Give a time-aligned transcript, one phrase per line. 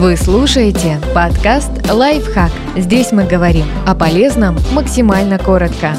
[0.00, 2.50] Вы слушаете подкаст «Лайфхак».
[2.74, 5.94] Здесь мы говорим о полезном максимально коротко.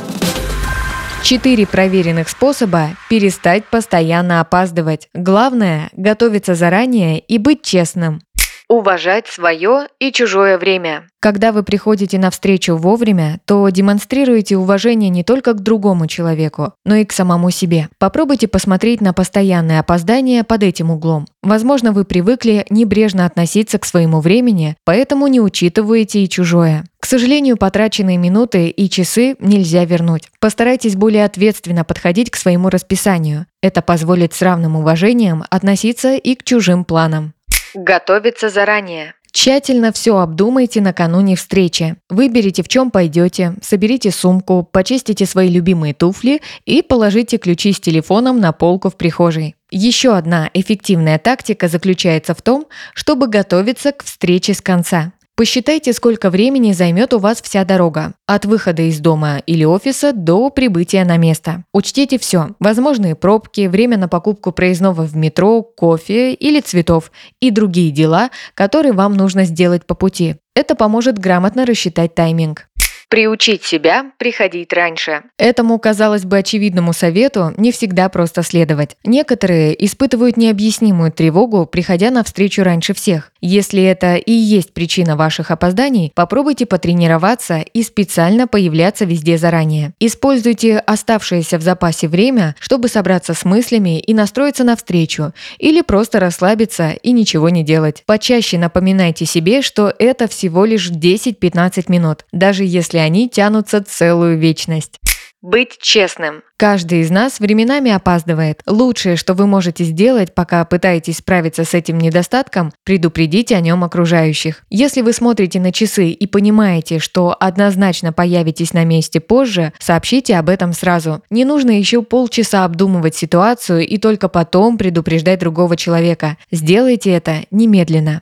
[1.22, 5.08] Четыре проверенных способа перестать постоянно опаздывать.
[5.14, 8.24] Главное– готовиться заранее и быть честным.
[8.72, 11.04] Уважать свое и чужое время.
[11.20, 16.96] Когда вы приходите на встречу вовремя, то демонстрируете уважение не только к другому человеку, но
[16.96, 17.90] и к самому себе.
[18.00, 21.28] Попробуйте посмотреть на постоянное опоздание под этим углом.
[21.44, 26.86] Возможно, вы привыкли небрежно относиться к своему времени, поэтому не учитываете и чужое.
[27.02, 30.30] К сожалению, потраченные минуты и часы нельзя вернуть.
[30.40, 33.48] Постарайтесь более ответственно подходить к своему расписанию.
[33.62, 37.34] Это позволит с равным уважением относиться и к чужим планам.
[37.74, 39.14] Готовиться заранее.
[39.32, 41.96] Тщательно все обдумайте накануне встречи.
[42.10, 48.42] Выберите, в чем пойдете, соберите сумку, почистите свои любимые туфли и положите ключи с телефоном
[48.42, 49.56] на полку в прихожей.
[49.70, 55.14] Еще одна эффективная тактика заключается в том, чтобы готовиться к встрече с конца.
[55.42, 58.14] Посчитайте, сколько времени займет у вас вся дорога.
[58.28, 61.64] От выхода из дома или офиса до прибытия на место.
[61.74, 62.50] Учтите все.
[62.60, 68.94] Возможные пробки, время на покупку проездного в метро, кофе или цветов и другие дела, которые
[68.94, 70.36] вам нужно сделать по пути.
[70.54, 72.68] Это поможет грамотно рассчитать тайминг.
[73.12, 75.24] Приучить себя приходить раньше.
[75.38, 78.96] Этому, казалось бы, очевидному совету не всегда просто следовать.
[79.04, 83.34] Некоторые испытывают необъяснимую тревогу, приходя на встречу раньше всех.
[83.42, 89.92] Если это и есть причина ваших опозданий, попробуйте потренироваться и специально появляться везде заранее.
[90.00, 96.22] Используйте оставшееся в запасе время, чтобы собраться с мыслями и настроиться на встречу, или просто
[96.22, 98.04] расслабиться и ничего не делать.
[98.06, 105.00] Почаще напоминайте себе, что это всего лишь 10-15 минут, даже если они тянутся целую вечность.
[105.42, 106.44] Быть честным.
[106.56, 108.62] Каждый из нас временами опаздывает.
[108.68, 114.64] Лучшее, что вы можете сделать, пока пытаетесь справиться с этим недостатком, предупредить о нем окружающих.
[114.70, 120.48] Если вы смотрите на часы и понимаете, что однозначно появитесь на месте позже, сообщите об
[120.48, 121.24] этом сразу.
[121.32, 126.38] Не нужно еще полчаса обдумывать ситуацию и только потом предупреждать другого человека.
[126.52, 128.22] Сделайте это немедленно.